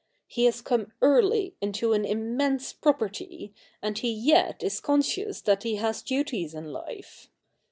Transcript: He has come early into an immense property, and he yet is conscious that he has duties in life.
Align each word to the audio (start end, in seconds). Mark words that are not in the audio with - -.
He 0.25 0.45
has 0.45 0.61
come 0.61 0.91
early 1.03 1.55
into 1.61 1.93
an 1.93 2.05
immense 2.05 2.73
property, 2.73 3.53
and 3.83 3.99
he 3.99 4.11
yet 4.11 4.63
is 4.63 4.79
conscious 4.81 5.41
that 5.41 5.61
he 5.61 5.75
has 5.75 6.01
duties 6.01 6.55
in 6.55 6.73
life. 6.73 7.29